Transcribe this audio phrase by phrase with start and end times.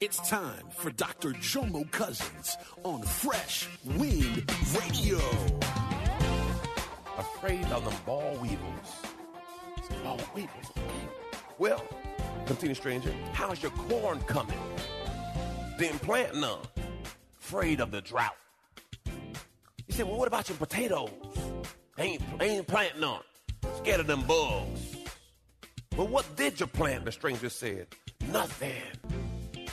[0.00, 1.30] It's time for Dr.
[1.30, 4.48] Jomo Cousins on Fresh Wind
[4.78, 5.18] Radio.
[7.18, 8.60] Afraid of them boll weevils.
[10.04, 10.72] Boll weevils.
[11.58, 11.84] Well,
[12.46, 13.12] continue, stranger.
[13.32, 14.56] How's your corn coming?
[15.80, 16.60] Didn't plant none.
[17.40, 18.36] Afraid of the drought.
[19.04, 21.10] You said, well, what about your potatoes?
[21.98, 23.22] Ain't, ain't planting none.
[23.78, 24.96] Scared of them bugs.
[25.96, 27.04] Well, what did you plant?
[27.04, 27.88] The stranger said,
[28.30, 28.97] nothing.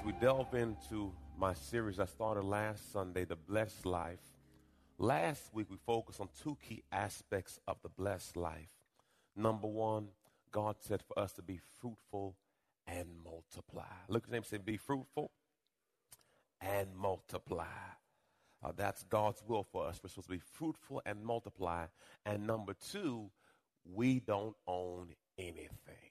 [0.00, 4.20] As we delve into my series I started last Sunday, The Blessed Life,
[4.98, 8.68] last week we focused on two key aspects of the blessed life.
[9.36, 10.08] Number one,
[10.52, 12.36] God said for us to be fruitful
[12.86, 13.92] and multiply.
[14.08, 15.30] Look at his name, say, be fruitful
[16.60, 17.64] and multiply.
[18.62, 20.00] Uh, that's God's will for us.
[20.02, 21.86] We're supposed to be fruitful and multiply.
[22.24, 23.30] And number two,
[23.84, 26.10] we don't own anything.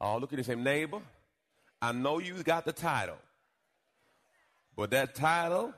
[0.00, 1.00] Oh, look at the same neighbor.
[1.86, 3.18] I know you got the title,
[4.74, 5.72] but that title,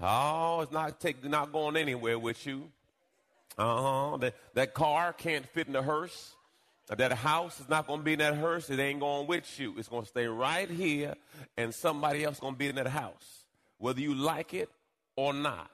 [0.00, 2.68] oh, it's not take, not going anywhere with you.
[3.56, 4.16] Uh huh.
[4.16, 6.34] That that car can't fit in the hearse.
[6.88, 8.68] That house is not going to be in that hearse.
[8.68, 9.74] It ain't going with you.
[9.78, 11.14] It's going to stay right here,
[11.56, 13.44] and somebody else going to be in that house,
[13.78, 14.70] whether you like it
[15.14, 15.70] or not.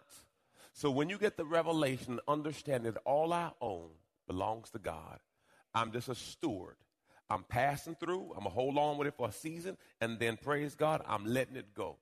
[0.74, 3.88] So when you get the revelation, understand that all I own
[4.26, 5.20] belongs to God.
[5.74, 6.76] I'm just a steward.
[7.30, 8.32] I'm passing through.
[8.36, 11.26] I'm going to hold on with it for a season, and then praise God, I'm
[11.26, 11.96] letting it go.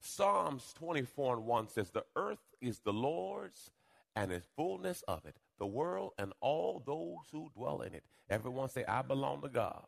[0.00, 3.70] Psalms 24 and 1 says, The earth is the Lord's
[4.14, 8.04] and the fullness of it, the world and all those who dwell in it.
[8.28, 9.84] Everyone say, I belong to God.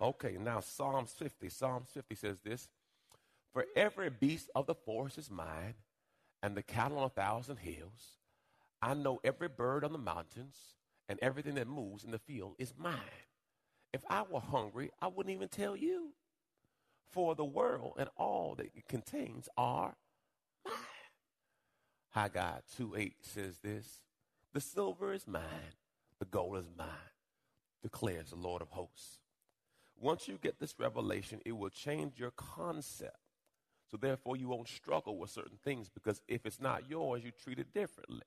[0.00, 1.48] Okay, now Psalms 50.
[1.48, 2.68] Psalms 50 says this
[3.52, 5.74] For every beast of the forest is mine,
[6.42, 8.18] and the cattle on a thousand hills.
[8.82, 10.56] I know every bird on the mountains,
[11.08, 12.98] and everything that moves in the field is mine.
[13.94, 16.14] If I were hungry, I wouldn't even tell you.
[17.12, 19.94] For the world and all that it contains are
[20.64, 20.74] mine.
[22.10, 24.00] Haggai 2 8 says this
[24.52, 25.76] The silver is mine,
[26.18, 26.88] the gold is mine,
[27.84, 29.20] declares the Lord of hosts.
[29.96, 33.18] Once you get this revelation, it will change your concept.
[33.92, 37.60] So therefore, you won't struggle with certain things because if it's not yours, you treat
[37.60, 38.26] it differently.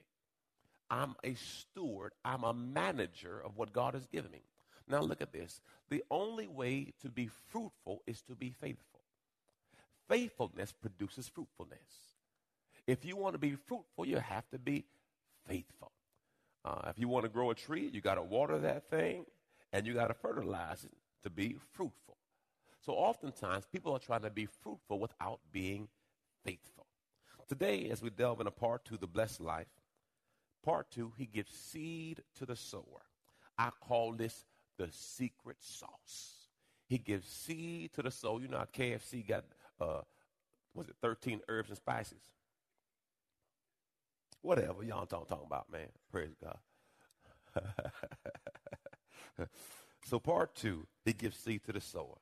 [0.89, 4.43] I'm a steward, I'm a manager of what God has given me.
[4.87, 5.61] Now, look at this.
[5.89, 9.01] The only way to be fruitful is to be faithful.
[10.07, 11.79] Faithfulness produces fruitfulness.
[12.85, 14.85] If you want to be fruitful, you have to be
[15.45, 15.91] faithful.
[16.63, 19.25] Uh, if you want to grow a tree, you got to water that thing
[19.73, 20.93] and you got to fertilize it
[21.23, 22.17] to be fruitful.
[22.85, 25.89] So, oftentimes, people are trying to be fruitful without being
[26.45, 26.85] faithful.
[27.47, 29.67] Today, as we delve into part two, the blessed life,
[30.63, 33.03] part two, he gives seed to the sower.
[33.57, 34.45] I call this
[34.77, 36.33] the secret sauce.
[36.87, 38.41] He gives seed to the soul.
[38.41, 39.43] You know how KFC got,
[39.79, 40.01] uh,
[40.73, 42.21] was it 13 herbs and spices?
[44.41, 45.87] Whatever y'all talking, talking about, man.
[46.11, 46.57] Praise God.
[50.05, 52.17] so part two, he gives seed to the sower.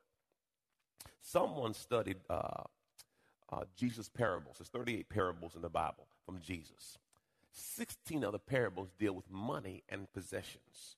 [1.21, 2.63] Someone studied uh,
[3.51, 4.57] uh, Jesus' parables.
[4.57, 6.97] There's 38 parables in the Bible from Jesus.
[7.51, 10.97] 16 of the parables deal with money and possessions.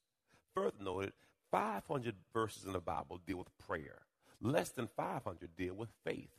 [0.53, 1.13] Further noted,
[1.51, 4.01] 500 verses in the Bible deal with prayer.
[4.41, 6.29] Less than 500 deal with faith.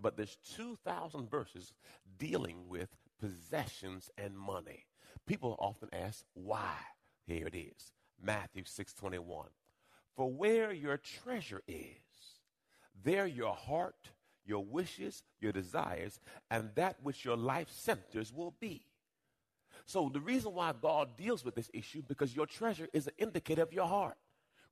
[0.00, 1.72] But there's 2,000 verses
[2.18, 2.88] dealing with
[3.20, 4.86] possessions and money.
[5.26, 6.76] People often ask why.
[7.26, 7.92] Here it is.
[8.20, 9.48] Matthew 6:21.
[10.16, 12.40] For where your treasure is,
[13.04, 14.10] there your heart,
[14.44, 18.84] your wishes, your desires, and that which your life centers will be.
[19.86, 23.62] So the reason why God deals with this issue because your treasure is an indicator
[23.62, 24.16] of your heart.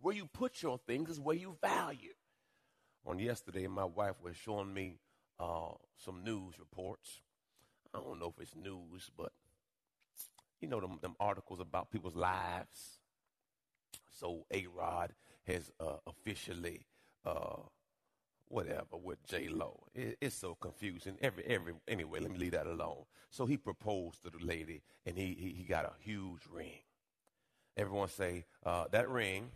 [0.01, 2.15] Where you put your things is where you value.
[3.07, 4.99] on yesterday, my wife was showing me
[5.41, 7.23] uh, some news reports.
[7.95, 9.33] I don't know if it's news, but
[10.61, 12.99] you know them, them articles about people's lives.
[14.11, 15.13] So A Rod
[15.47, 16.87] has uh, officially
[17.25, 17.63] uh,
[18.49, 19.85] whatever with J Lo.
[19.95, 21.17] It, it's so confusing.
[21.21, 23.05] Every every anyway, let me leave that alone.
[23.31, 26.81] So he proposed to the lady, and he he, he got a huge ring.
[27.77, 29.51] Everyone say uh, that ring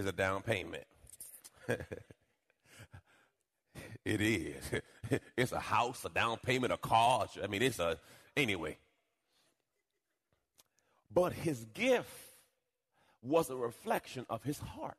[0.00, 0.84] is a down payment.
[1.68, 1.80] it
[4.20, 4.56] is.
[5.36, 7.26] it's a house, a down payment, a car.
[7.42, 7.98] I mean, it's a
[8.36, 8.76] anyway.
[11.12, 12.10] But his gift
[13.22, 14.96] was a reflection of his heart.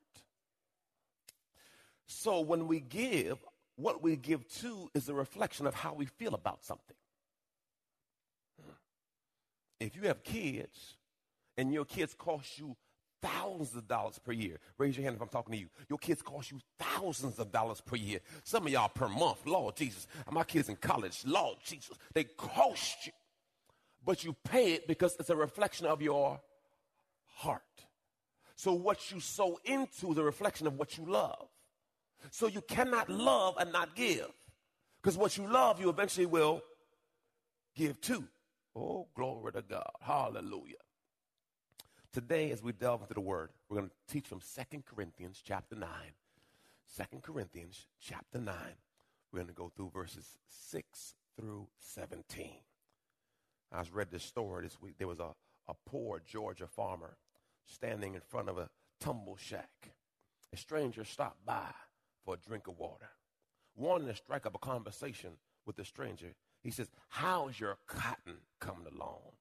[2.06, 3.40] So when we give,
[3.78, 6.96] what we give to is a reflection of how we feel about something.
[9.80, 10.98] If you have kids
[11.58, 12.76] and your kids cost you
[13.22, 15.68] thousands of dollars per year, raise your hand if I'm talking to you.
[15.90, 18.20] Your kids cost you thousands of dollars per year.
[18.44, 19.46] Some of y'all per month.
[19.46, 20.08] Lord Jesus.
[20.32, 21.24] My kids in college.
[21.26, 21.98] Lord Jesus.
[22.14, 23.12] They cost you.
[24.04, 26.40] But you pay it because it's a reflection of your
[27.36, 27.62] heart.
[28.56, 31.48] So what you sow into is a reflection of what you love.
[32.30, 34.28] So you cannot love and not give.
[35.02, 36.62] Because what you love, you eventually will
[37.76, 38.24] give to.
[38.76, 39.90] Oh, glory to God.
[40.00, 40.76] Hallelujah.
[42.14, 45.78] Today, as we delve into the word, we're going to teach from Second Corinthians chapter
[45.78, 45.90] 9.
[46.98, 48.54] 2 Corinthians chapter 9.
[49.32, 52.52] We're going to go through verses 6 through 17.
[53.72, 54.96] I was read this story this week.
[54.98, 55.34] There was a,
[55.70, 57.16] a poor Georgia farmer
[57.66, 58.70] standing in front of a
[59.00, 59.94] tumble shack.
[60.52, 61.72] A stranger stopped by
[62.26, 63.12] for a drink of water.
[63.78, 68.88] Wanting to strike up a conversation with the stranger, he says, How's your cotton coming
[68.94, 69.32] along?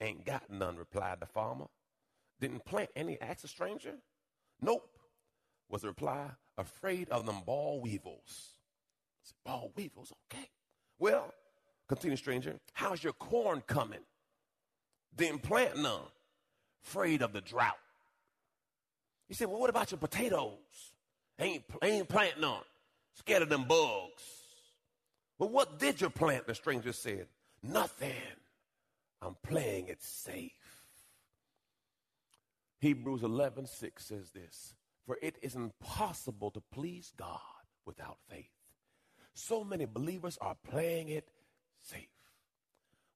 [0.00, 1.66] Ain't got none, replied the farmer.
[2.40, 3.94] Didn't plant any, asked the stranger.
[4.60, 4.88] Nope,
[5.68, 8.54] was the reply, afraid of them boll weevils.
[9.22, 10.48] Said, boll weevils, okay.
[10.98, 11.32] Well,
[11.88, 14.00] continue stranger, how's your corn coming?
[15.16, 16.02] Didn't plant none,
[16.84, 17.78] afraid of the drought.
[19.28, 20.58] He said, well, what about your potatoes?
[21.38, 22.62] Ain't, ain't planting none.
[23.14, 24.22] Scared of them bugs.
[25.38, 26.46] Well, what did you plant?
[26.46, 27.26] The stranger said,
[27.62, 28.12] Nothing.
[29.22, 30.52] I'm playing it safe.
[32.84, 34.74] Hebrews 11 6 says this
[35.06, 37.40] For it is impossible to please God
[37.86, 38.50] without faith.
[39.32, 41.26] So many believers are playing it
[41.80, 42.10] safe.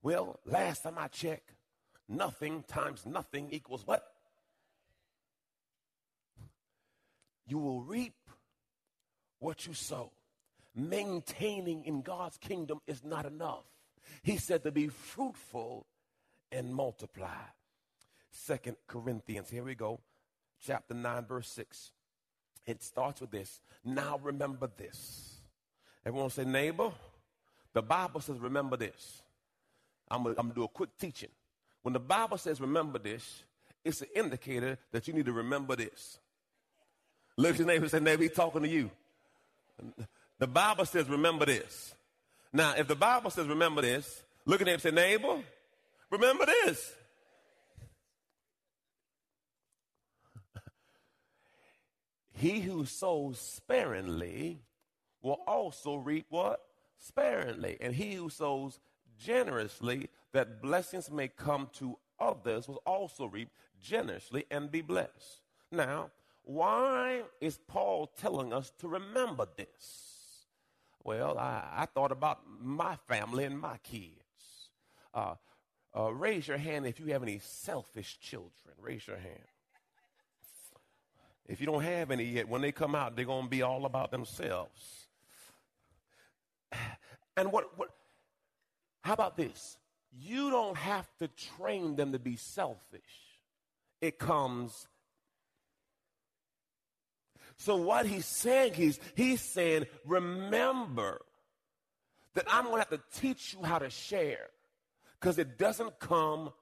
[0.00, 1.53] Well, last time I checked,
[2.09, 4.11] nothing times nothing equals what?
[7.47, 8.17] You will reap
[9.38, 10.12] what you sow.
[10.75, 13.67] Maintaining in God's kingdom is not enough.
[14.23, 15.85] He said to be fruitful
[16.50, 17.44] and multiply.
[18.44, 19.99] Second Corinthians, here we go,
[20.64, 21.90] chapter 9, verse 6.
[22.67, 23.61] It starts with this.
[23.85, 25.38] Now remember this.
[26.06, 26.93] Everyone say, neighbor,
[27.73, 29.23] the Bible says, remember this.
[30.08, 31.31] I'm going to do a quick teaching.
[31.82, 33.43] When the Bible says, remember this,
[33.85, 36.19] it's an indicator that you need to remember this.
[37.37, 38.90] Look at your neighbor and say, neighbor, he's talking to you.
[40.38, 41.94] The Bible says, remember this.
[42.52, 45.43] Now, if the Bible says, remember this, look at him and say, neighbor,
[46.11, 46.94] remember this.
[52.38, 54.61] He who sows sparingly
[55.23, 56.61] will also reap what?
[56.97, 57.76] Sparingly.
[57.80, 58.78] And he who sows
[59.18, 65.42] generously, that blessings may come to others, will also reap generously and be blessed.
[65.73, 66.11] Now,
[66.45, 70.47] why is Paul telling us to remember this?
[71.02, 74.14] Well, I, I thought about my family and my kids.
[75.12, 75.35] Uh,
[75.97, 78.75] uh, raise your hand if you have any selfish children.
[78.80, 79.58] Raise your hand.
[81.49, 83.85] If you don't have any yet, when they come out, they're going to be all
[83.87, 85.07] about themselves.
[87.37, 87.90] And what, what,
[89.02, 89.76] how about this?
[90.11, 93.38] You don't have to train them to be selfish.
[94.00, 94.88] It comes
[97.59, 101.21] so what he's saying is, he's saying, remember
[102.35, 104.47] that I'm going to have to teach you how to share
[105.21, 106.52] because it doesn't come.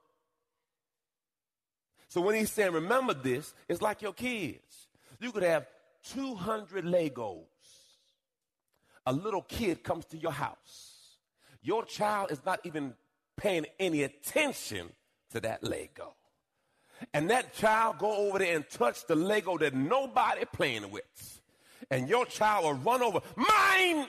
[2.09, 4.89] So when he's saying, remember this, it's like your kids.
[5.21, 5.67] You could have
[6.13, 7.45] 200 Legos.
[9.07, 11.19] A little kid comes to your house.
[11.63, 12.95] Your child is not even
[13.37, 14.91] paying any attention
[15.31, 16.15] to that Lego
[17.13, 21.41] and that child go over there and touch the Lego that nobody playing with,
[21.91, 24.07] and your child will run over, mine.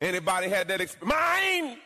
[0.00, 1.14] Anybody had that experience?
[1.14, 1.78] Mine.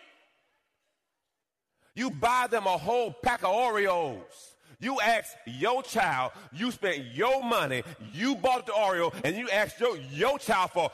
[1.95, 4.51] You buy them a whole pack of Oreos.
[4.79, 7.83] You ask your child, you spent your money,
[8.15, 10.91] you bought the Oreo, and you ask your, your child for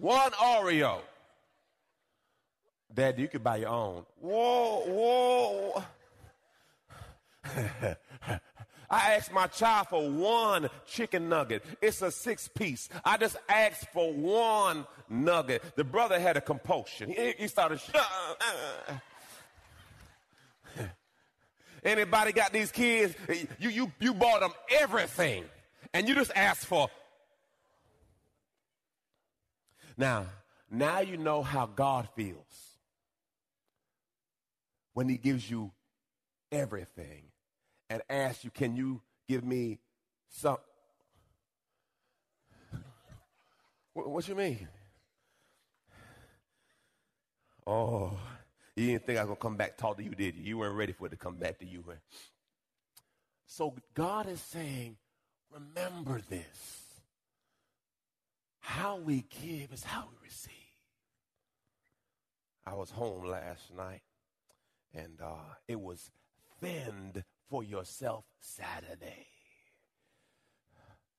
[0.00, 1.00] one Oreo.
[2.94, 4.06] Dad, you could buy your own.
[4.20, 5.84] Whoa, whoa.
[8.88, 11.64] I asked my child for one chicken nugget.
[11.82, 12.88] It's a six piece.
[13.04, 15.62] I just asked for one nugget.
[15.74, 17.10] The brother had a compulsion.
[17.10, 17.80] He, he started.
[21.86, 23.14] Anybody got these kids?
[23.60, 25.44] You, you, you bought them everything.
[25.94, 26.88] And you just asked for.
[29.96, 30.26] Now,
[30.68, 32.76] now you know how God feels
[34.94, 35.70] when he gives you
[36.50, 37.22] everything
[37.88, 39.78] and asks you, Can you give me
[40.28, 40.56] some?
[43.92, 44.66] What, what you mean?
[47.64, 48.18] Oh,
[48.76, 50.42] you didn't think I was going to come back talk to you, did you?
[50.42, 51.82] You weren't ready for it to come back to you.
[53.46, 54.96] So God is saying,
[55.50, 56.82] remember this.
[58.60, 60.52] How we give is how we receive.
[62.66, 64.02] I was home last night,
[64.92, 66.10] and uh, it was
[66.60, 69.28] Fend for Yourself Saturday.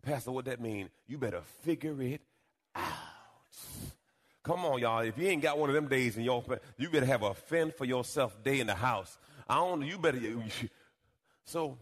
[0.01, 0.89] Pastor, what that mean?
[1.07, 2.21] You better figure it
[2.75, 2.83] out.
[4.47, 5.01] Come on, y'all.
[5.01, 6.41] If you ain't got one of them days in your,
[6.77, 9.17] you better have a fend for yourself day in the house.
[9.45, 9.85] I don't.
[9.85, 10.19] You better.
[11.43, 11.77] So,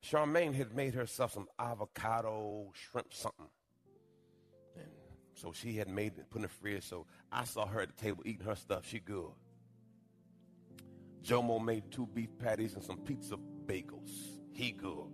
[0.00, 3.48] Charmaine had made herself some avocado shrimp something.
[4.76, 4.86] And
[5.34, 6.84] so she had made it, put in the fridge.
[6.84, 8.86] So I saw her at the table eating her stuff.
[8.86, 9.32] She good.
[11.24, 13.36] Jomo made two beef patties and some pizza
[13.66, 14.10] bagels.
[14.52, 15.10] He good.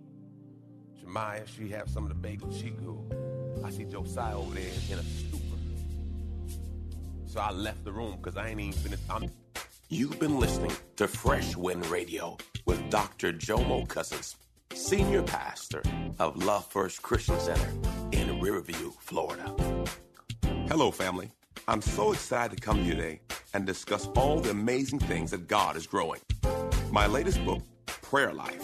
[1.03, 2.61] Jemiah, she have some of the bagels.
[2.61, 3.63] She good.
[3.63, 5.44] I see Josiah over there in a stupor.
[7.35, 9.03] So I left the room because I ain't even finished.
[9.09, 9.29] I'm...
[9.89, 13.33] You've been listening to Fresh Wind Radio with Dr.
[13.33, 14.37] Jomo Cousins,
[14.73, 15.83] Senior Pastor
[16.17, 17.73] of Love First Christian Center
[18.13, 19.53] in Riverview, Florida.
[20.69, 21.29] Hello, family.
[21.67, 23.19] I'm so excited to come to you today
[23.53, 26.21] and discuss all the amazing things that God is growing.
[26.89, 28.63] My latest book, Prayer Life,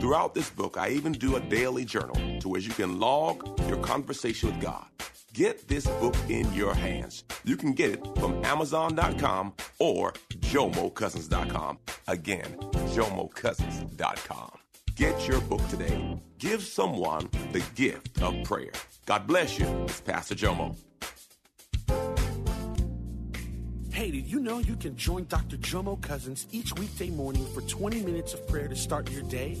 [0.00, 3.76] Throughout this book, I even do a daily journal to where you can log your
[3.76, 4.86] conversation with God.
[5.34, 7.24] Get this book in your hands.
[7.44, 11.78] You can get it from Amazon.com or JomoCousins.com.
[12.08, 12.56] Again,
[12.94, 14.50] JomoCousins.com.
[14.94, 16.18] Get your book today.
[16.38, 18.72] Give someone the gift of prayer.
[19.04, 19.66] God bless you.
[19.84, 20.76] It's Pastor Jomo.
[23.92, 25.58] Hey, did you know you can join Dr.
[25.58, 29.60] Jomo Cousins each weekday morning for 20 minutes of prayer to start your day?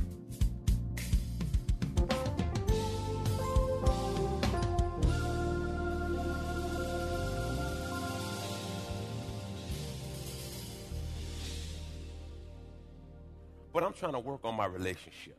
[14.01, 15.37] Trying to work on my relationship.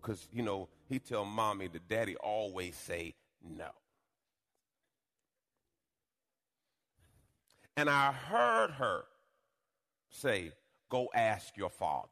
[0.00, 3.68] Because, you know, he tell mommy that daddy always say no.
[7.76, 9.04] And I heard her
[10.10, 10.52] say,
[10.88, 12.08] go ask your father.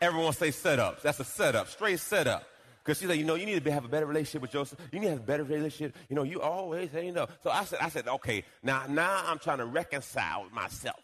[0.00, 1.02] Everyone say setups.
[1.02, 2.46] That's a setup, straight setup.
[2.82, 4.78] Because she's like, you know, you need to have a better relationship with Joseph.
[4.92, 5.96] You need to have a better relationship.
[6.10, 7.26] You know, you always say no.
[7.42, 11.00] So I said, I said, okay, now, now I'm trying to reconcile myself.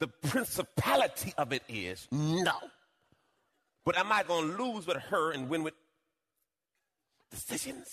[0.00, 2.56] The principality of it is no.
[3.84, 5.74] But am I going to lose with her and win with
[7.30, 7.88] decisions?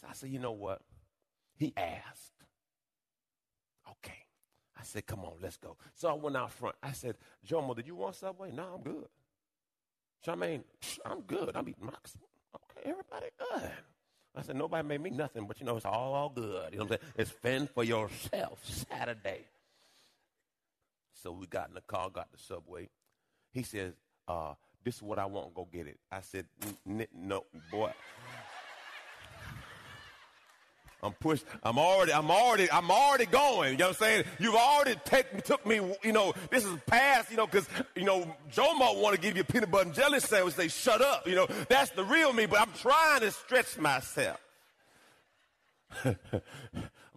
[0.00, 0.80] So I said, you know what?
[1.56, 2.32] He asked.
[3.90, 4.24] Okay.
[4.78, 5.76] I said, come on, let's go.
[5.94, 6.76] So I went out front.
[6.82, 8.50] I said, Jomo, did you want Subway?
[8.50, 9.08] No, I'm good.
[10.26, 10.62] Charmaine,
[11.04, 11.54] I'm good.
[11.54, 13.70] I'm eating my, okay, everybody good.
[14.34, 16.72] I said, nobody made me nothing, but you know, it's all, all good.
[16.72, 17.12] You know what I'm saying?
[17.18, 19.44] It's fend for yourself Saturday.
[21.22, 22.88] So we got in the car, got the subway.
[23.52, 23.94] He says,
[24.26, 25.98] uh, this is what I want, go get it.
[26.10, 26.46] I said,
[26.86, 27.92] no, boy.
[31.02, 31.44] I'm pushed.
[31.62, 33.72] I'm already, I'm already, I'm already going.
[33.72, 34.24] You know what I'm saying?
[34.40, 38.36] You've already take, took me, you know, this is past, you know, because, you know,
[38.50, 40.56] Joe might want to give you a peanut butter and jelly sandwich.
[40.56, 41.28] They shut up.
[41.28, 44.40] You know, that's the real me, but I'm trying to stretch myself.
[46.04, 46.16] I'm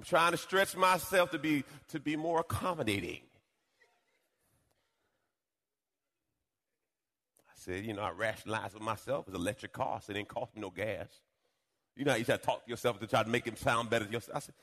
[0.05, 3.21] trying to stretch myself to be, to be more accommodating.
[7.49, 9.27] I said, you know, I rationalized with myself.
[9.27, 11.07] It's electric car, so it didn't cost me no gas.
[11.95, 14.07] You know, you try to talk to yourself to try to make him sound better.
[14.33, 14.55] I said,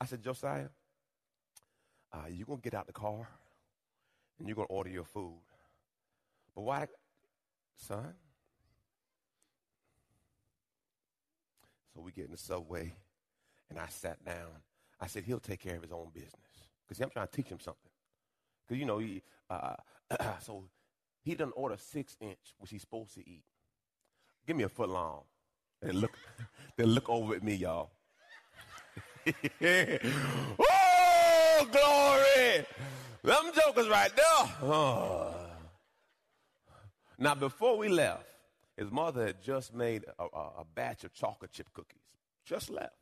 [0.00, 0.68] I said, Josiah,
[2.12, 3.28] uh, you're going to get out the car
[4.38, 5.38] and you're going to order your food.
[6.54, 6.86] But why,
[7.76, 8.14] son?
[11.94, 12.94] So we get in the subway
[13.68, 14.48] and I sat down.
[14.98, 16.32] I said, he'll take care of his own business.
[16.86, 17.90] Because I'm trying to teach him something.
[18.66, 19.74] Because, you know, he, uh,
[20.40, 20.64] so
[21.26, 23.42] he doesn't order six inch, which he's supposed to eat.
[24.46, 25.22] Give me a foot long.
[25.82, 26.12] And look,
[26.76, 27.90] they look over at me, y'all.
[30.60, 32.64] oh, glory!
[33.24, 34.48] Them jokers right there.
[34.62, 35.34] Oh.
[37.18, 38.26] Now, before we left,
[38.76, 42.02] his mother had just made a, a, a, batch of chocolate chip cookies.
[42.44, 42.92] Just left.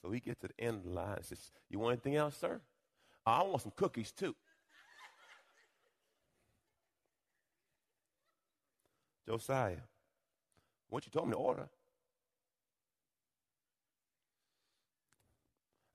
[0.00, 2.36] So he gets to the end of the line and says, You want anything else,
[2.36, 2.60] sir?
[3.26, 4.36] I want some cookies too.
[9.26, 9.76] Josiah,
[10.88, 11.68] what you told me to order.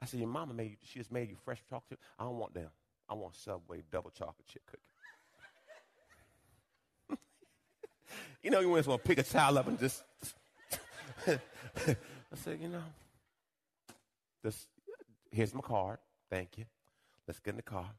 [0.02, 2.00] I said, Your mama made you, she just made you fresh chocolate chip.
[2.18, 2.70] I don't want them.
[3.08, 4.82] I want Subway double chocolate chip cookie.
[8.44, 10.04] you know, you just want to pick a child up and just.
[11.28, 11.40] I
[12.36, 12.84] said, you know,
[14.44, 14.68] this,
[15.32, 15.98] here's my card.
[16.30, 16.66] Thank you.
[17.28, 17.90] Let's get in the car.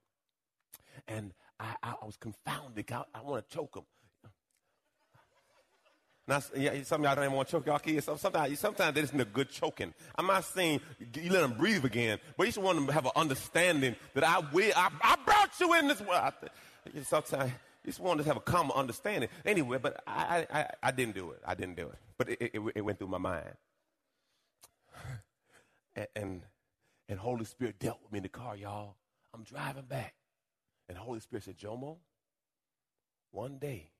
[1.07, 2.91] And I, I, I was confounded.
[2.93, 3.85] I, I want to choke him.
[6.27, 8.05] Now, yeah, some of y'all don't even want to choke y'all kids.
[8.05, 9.93] Sometimes, sometimes they just need a good choking.
[10.17, 13.07] I'm not saying you let them breathe again, but you just want them to have
[13.07, 14.73] an understanding that I will.
[14.77, 16.33] I, I brought you in this world.
[17.03, 17.51] Sometimes
[17.85, 19.29] you just want to have a common understanding.
[19.45, 21.43] Anyway, but I, I, I didn't do it.
[21.45, 21.99] I didn't do it.
[22.17, 23.55] But it, it, it went through my mind.
[25.97, 26.43] And, and,
[27.09, 28.95] and Holy Spirit dealt with me in the car, y'all.
[29.35, 30.15] I'm driving back.
[30.89, 31.97] And Holy Spirit said, Jomo,
[33.33, 33.91] one day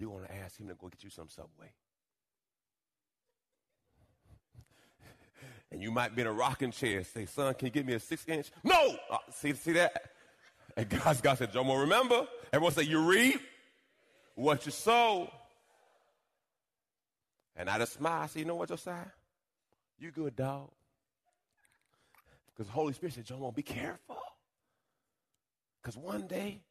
[0.00, 1.70] you're going to ask him to go get you some Subway.
[5.70, 6.98] and you might be in a rocking chair.
[6.98, 8.50] And say, son, can you give me a six inch?
[8.64, 8.96] No!
[9.10, 9.92] Uh, see, see that?
[10.76, 12.26] And God's God said, Jomo, remember?
[12.52, 13.40] Everyone say, you reap
[14.36, 15.30] what you sow.
[17.56, 18.22] And I just smile.
[18.22, 19.04] I say, you know what, Josiah?
[19.98, 20.70] You good, dog.
[22.46, 24.16] Because the Holy Spirit said, Jomo, be careful.
[25.82, 26.62] Because one day,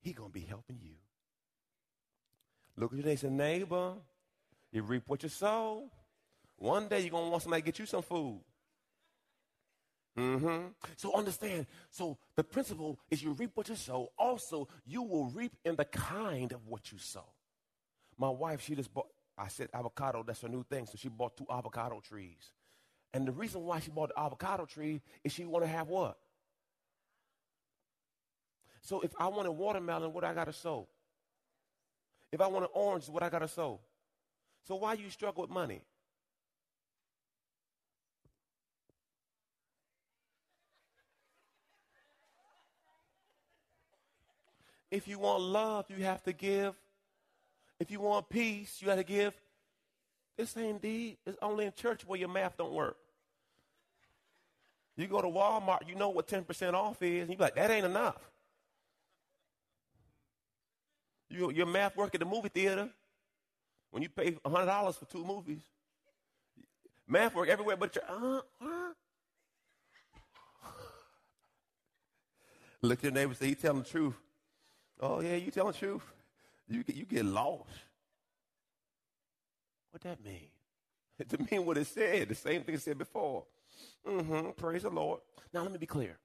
[0.00, 0.96] he going to be helping you.
[2.82, 3.92] Look at your neighbor, neighbor.
[4.72, 5.84] You reap what you sow.
[6.56, 8.40] One day you're gonna want somebody to get you some food.
[10.18, 10.66] Mm-hmm.
[10.96, 11.66] So understand.
[11.90, 14.10] So the principle is you reap what you sow.
[14.18, 17.24] Also, you will reap in the kind of what you sow.
[18.18, 19.06] My wife, she just bought.
[19.38, 20.24] I said avocado.
[20.26, 20.86] That's her new thing.
[20.86, 22.50] So she bought two avocado trees.
[23.14, 26.18] And the reason why she bought the avocado tree is she want to have what?
[28.80, 30.88] So if I want a watermelon, what I got to sow?
[32.32, 33.78] If I want an orange, what I got to sow?
[34.66, 35.82] So why you struggle with money?
[44.90, 46.74] If you want love, you have to give.
[47.78, 49.34] If you want peace, you got to give.
[50.36, 51.18] This ain't deep.
[51.26, 52.96] It's only in church where your math don't work.
[54.96, 57.86] You go to Walmart, you know what 10% off is, and you're like, that ain't
[57.86, 58.31] enough.
[61.32, 62.88] You, your math work at the movie theater
[63.90, 65.62] when you pay $100 for two movies.
[67.08, 68.92] Math work everywhere but your, uh, uh.
[72.82, 74.14] Look at your neighbor say, he telling the truth.
[75.00, 76.02] Oh, yeah, you telling the truth.
[76.68, 77.70] You get, you get lost.
[79.90, 80.48] What that mean?
[81.28, 83.44] to mean what it said, the same thing it said before.
[84.06, 84.50] Mm-hmm.
[84.56, 85.20] Praise the Lord.
[85.52, 86.18] Now, let me be clear.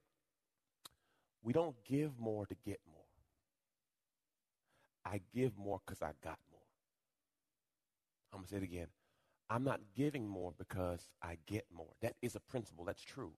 [1.43, 2.96] We don't give more to get more.
[5.07, 6.61] I give more because I got more.
[8.33, 8.87] I'm going to say it again.
[9.49, 11.93] I'm not giving more because I get more.
[12.01, 12.83] That is a principle.
[12.83, 13.31] That's true.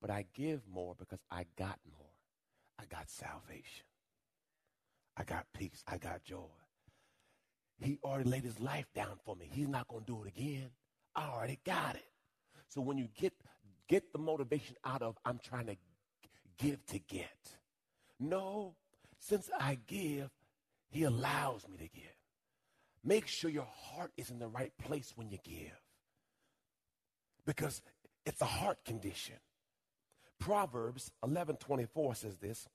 [0.00, 2.08] But I give more because I got more.
[2.78, 3.84] I got salvation.
[5.16, 5.84] I got peace.
[5.86, 6.48] I got joy.
[7.80, 9.48] He already laid his life down for me.
[9.52, 10.70] He's not going to do it again.
[11.14, 12.06] I already got it.
[12.68, 13.34] So when you get
[13.88, 15.76] get the motivation out of I'm trying to
[16.58, 17.28] give to get.
[18.18, 18.74] No,
[19.18, 20.30] since I give,
[20.94, 22.16] he allows me to give.
[23.02, 25.82] Make sure your heart is in the right place when you give.
[27.44, 27.82] Because
[28.24, 29.34] it's a heart condition.
[30.38, 32.68] Proverbs 11:24 says this,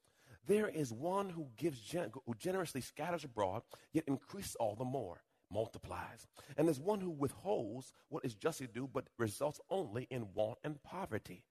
[0.46, 5.24] there is one who gives gen- who generously scatters abroad, yet increases all the more,
[5.50, 6.28] multiplies.
[6.58, 10.84] And there's one who withholds what is justly due, but results only in want and
[10.84, 11.46] poverty.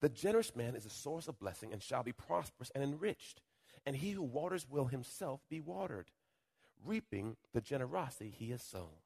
[0.00, 3.42] The generous man is a source of blessing and shall be prosperous and enriched.
[3.86, 6.10] And he who waters will himself be watered,
[6.84, 9.00] reaping the generosity he has sown.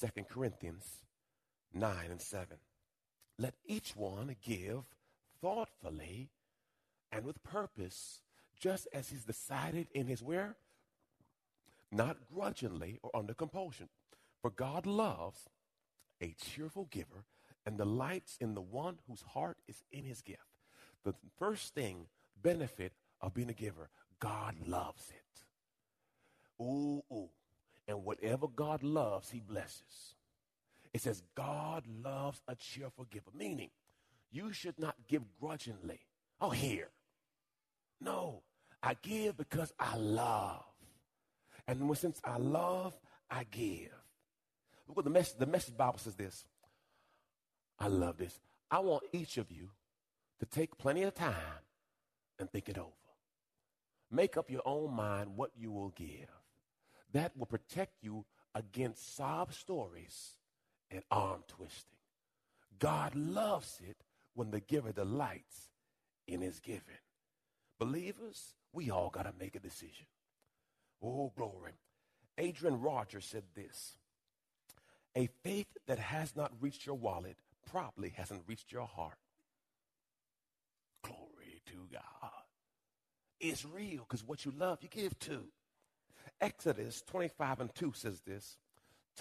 [0.00, 0.84] 2 Corinthians
[1.72, 2.56] 9 and 7.
[3.38, 4.84] Let each one give
[5.40, 6.30] thoughtfully
[7.10, 8.20] and with purpose,
[8.58, 10.56] just as he's decided in his where?
[11.90, 13.88] Not grudgingly or under compulsion.
[14.40, 15.48] For God loves
[16.20, 17.24] a cheerful giver
[17.64, 20.40] and delights in the one whose heart is in his gift.
[21.04, 22.06] The first thing,
[22.42, 22.92] benefit
[23.26, 23.88] of being a giver,
[24.20, 26.62] God loves it.
[26.62, 27.28] Ooh, ooh.
[27.86, 30.14] And whatever God loves, he blesses.
[30.92, 33.70] It says, God loves a cheerful giver, meaning
[34.30, 36.00] you should not give grudgingly.
[36.40, 36.90] Oh, here.
[38.00, 38.42] No,
[38.82, 40.64] I give because I love.
[41.66, 42.94] And since I love,
[43.30, 43.90] I give.
[44.86, 46.44] Look what the message, the message Bible says this.
[47.78, 48.38] I love this.
[48.70, 49.70] I want each of you
[50.40, 51.32] to take plenty of time
[52.38, 52.90] and think it over.
[54.10, 56.30] Make up your own mind what you will give.
[57.12, 60.34] That will protect you against sob stories
[60.90, 61.98] and arm twisting.
[62.78, 63.96] God loves it
[64.34, 65.70] when the giver delights
[66.26, 66.82] in his giving.
[67.78, 70.06] Believers, we all got to make a decision.
[71.02, 71.72] Oh, glory.
[72.38, 73.96] Adrian Rogers said this
[75.14, 77.36] A faith that has not reached your wallet
[77.70, 79.18] probably hasn't reached your heart.
[81.02, 82.43] Glory to God.
[83.46, 85.44] It's real because what you love, you give to.
[86.40, 88.56] Exodus 25 and 2 says this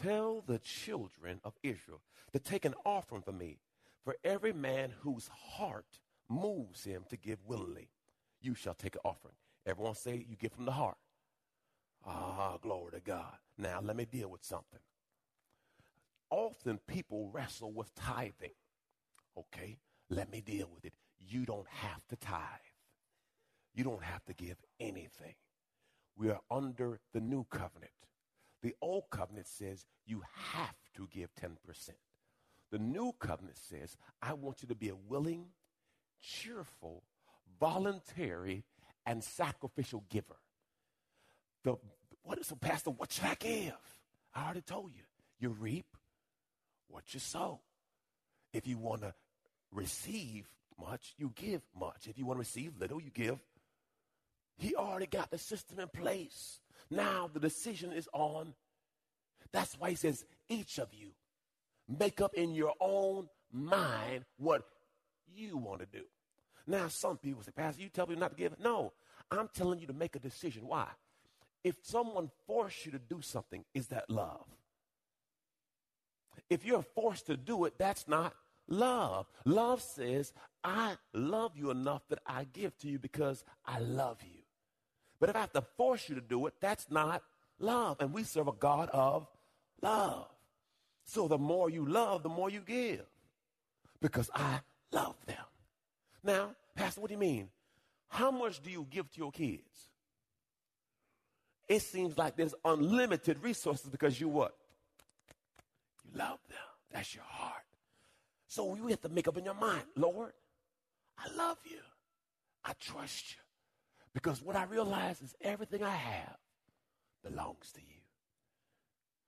[0.02, 2.00] Tell the children of Israel
[2.32, 3.58] to take an offering for me,
[4.06, 7.90] for every man whose heart moves him to give willingly
[8.40, 9.36] you shall take an offering.
[9.66, 10.98] Everyone say you give from the heart.
[12.06, 13.36] Ah, glory to God.
[13.58, 14.80] Now let me deal with something.
[16.30, 18.56] Often people wrestle with tithing.
[19.38, 20.94] Okay, let me deal with it.
[21.20, 22.73] You don't have to tithe.
[23.74, 25.36] You don't have to give anything.
[26.16, 27.92] We are under the new covenant.
[28.62, 30.22] The old covenant says you
[30.54, 31.58] have to give 10%.
[32.72, 35.48] The new covenant says, I want you to be a willing,
[36.22, 37.04] cheerful,
[37.60, 38.64] voluntary,
[39.06, 40.38] and sacrificial giver.
[41.64, 41.76] The,
[42.24, 42.92] what is a pastor?
[42.92, 43.74] What should I give?
[44.34, 45.04] I already told you.
[45.40, 45.86] You reap
[46.88, 47.60] what you sow.
[48.54, 49.14] If you want to
[49.72, 50.48] receive
[50.80, 52.08] much, you give much.
[52.08, 53.40] If you want to receive little, you give.
[54.58, 56.60] He already got the system in place.
[56.90, 58.54] Now the decision is on.
[59.52, 61.12] That's why he says, each of you
[61.88, 64.64] make up in your own mind what
[65.36, 66.06] you want to do.
[66.66, 68.58] Now, some people say, Pastor, you tell me not to give.
[68.60, 68.94] No,
[69.30, 70.68] I'm telling you to make a decision.
[70.68, 70.88] Why?
[71.64, 74.46] If someone forced you to do something, is that love?
[76.50, 78.34] If you're forced to do it, that's not
[78.68, 79.28] love.
[79.46, 84.43] Love says, I love you enough that I give to you because I love you.
[85.24, 87.24] But if I have to force you to do it, that's not
[87.58, 87.96] love.
[88.02, 89.26] And we serve a God of
[89.82, 90.28] love.
[91.06, 93.06] So the more you love, the more you give
[94.02, 94.60] because I
[94.92, 95.46] love them.
[96.26, 97.48] Now, Pastor, what do you mean?
[98.10, 99.88] How much do you give to your kids?
[101.70, 104.54] It seems like there's unlimited resources because you what?
[106.04, 106.58] You love them.
[106.92, 107.64] That's your heart.
[108.50, 110.34] So you have to make up in your mind, Lord,
[111.18, 111.80] I love you.
[112.66, 113.43] I trust you.
[114.14, 116.38] Because what I realize is everything I have
[117.24, 118.02] belongs to you.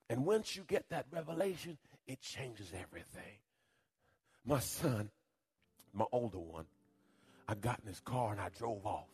[0.09, 3.39] And once you get that revelation, it changes everything.
[4.45, 5.09] My son,
[5.93, 6.65] my older one,
[7.47, 9.07] I got in his car and I drove off.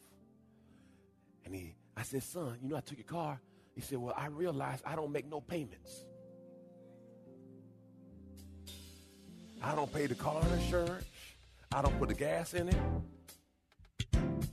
[1.46, 3.40] And he, I said, son, you know, I took your car.
[3.74, 6.06] He said, well, I realized I don't make no payments.
[9.64, 11.06] I don't pay the car insurance.
[11.72, 12.76] I don't put the gas in it.